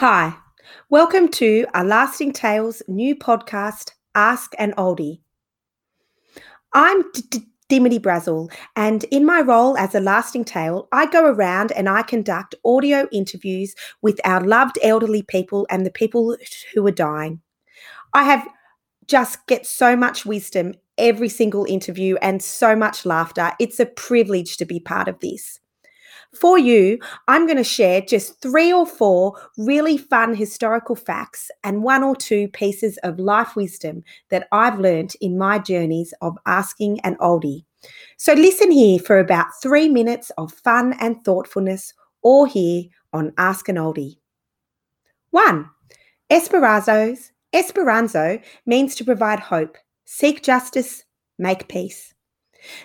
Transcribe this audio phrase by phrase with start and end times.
[0.00, 0.34] Hi,
[0.88, 5.20] welcome to A Lasting Tales new podcast, Ask an Oldie.
[6.72, 7.04] I'm
[7.68, 12.00] Dimity Brazel, and in my role as a lasting tale, I go around and I
[12.00, 16.34] conduct audio interviews with our loved elderly people and the people
[16.72, 17.42] who are dying.
[18.14, 18.48] I have
[19.06, 23.52] just get so much wisdom every single interview and so much laughter.
[23.60, 25.59] It's a privilege to be part of this.
[26.34, 31.82] For you, I'm going to share just three or four really fun historical facts and
[31.82, 37.00] one or two pieces of life wisdom that I've learnt in my journeys of asking
[37.00, 37.64] an oldie.
[38.16, 43.68] So listen here for about three minutes of fun and thoughtfulness, or here on Ask
[43.68, 44.18] an Oldie.
[45.30, 45.70] One,
[46.28, 51.02] Esperanto's Esperanto means to provide hope, seek justice,
[51.38, 52.14] make peace.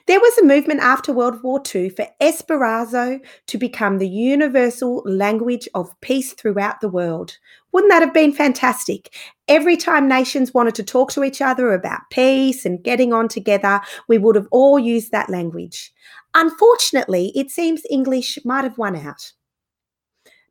[0.08, 5.68] There was a movement after World War II for Esperanto to become the universal language
[5.74, 7.38] of peace throughout the world.
[7.72, 9.14] Wouldn't that have been fantastic?
[9.48, 13.82] Every time nations wanted to talk to each other about peace and getting on together,
[14.08, 15.94] we would have all used that language.
[16.34, 19.34] Unfortunately, it seems English might have won out.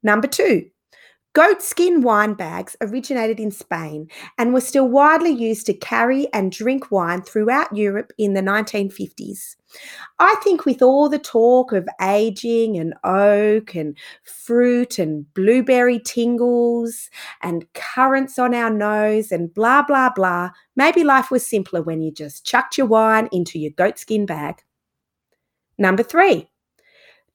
[0.02, 0.70] Number two,
[1.34, 6.52] Goat skin wine bags originated in Spain and were still widely used to carry and
[6.52, 9.56] drink wine throughout Europe in the 1950s.
[10.20, 17.10] I think with all the talk of aging and oak and fruit and blueberry tingles
[17.42, 22.12] and currants on our nose and blah, blah, blah, maybe life was simpler when you
[22.12, 24.62] just chucked your wine into your goatskin bag.
[25.78, 26.48] Number three,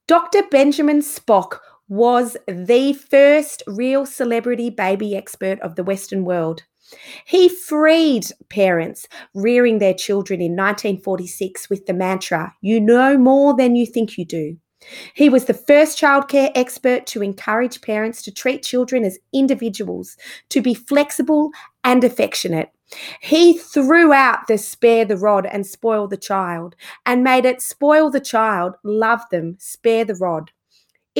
[0.06, 0.42] Dr.
[0.50, 1.58] Benjamin Spock
[1.90, 6.62] was the first real celebrity baby expert of the Western world.
[7.26, 13.74] He freed parents rearing their children in 1946 with the mantra, You know more than
[13.74, 14.56] you think you do.
[15.14, 20.16] He was the first childcare expert to encourage parents to treat children as individuals,
[20.50, 21.50] to be flexible
[21.82, 22.70] and affectionate.
[23.20, 28.10] He threw out the spare the rod and spoil the child and made it spoil
[28.10, 30.52] the child, love them, spare the rod.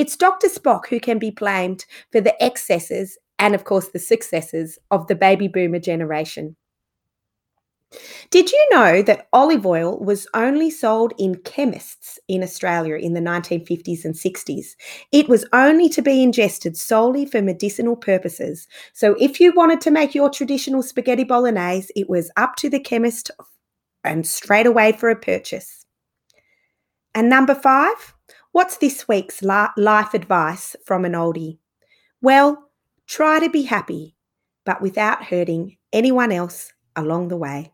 [0.01, 0.49] It's Dr.
[0.49, 5.15] Spock who can be blamed for the excesses and, of course, the successes of the
[5.15, 6.57] baby boomer generation.
[8.31, 13.21] Did you know that olive oil was only sold in chemists in Australia in the
[13.21, 14.69] 1950s and 60s?
[15.13, 18.69] It was only to be ingested solely for medicinal purposes.
[18.95, 22.81] So if you wanted to make your traditional spaghetti bolognese, it was up to the
[22.81, 23.31] chemist
[24.03, 25.85] and straight away for a purchase.
[27.15, 28.15] And number five,
[28.53, 31.59] What's this week's life advice from an oldie?
[32.21, 32.71] Well,
[33.07, 34.17] try to be happy,
[34.67, 37.73] but without hurting anyone else along the way.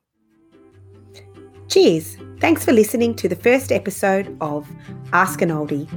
[1.68, 2.18] Cheers.
[2.40, 4.68] Thanks for listening to the first episode of
[5.14, 5.88] Ask an Oldie.